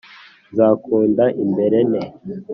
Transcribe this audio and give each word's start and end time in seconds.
nzakunda 0.51 1.23
imbere 1.43 1.77
nte? 1.89 2.03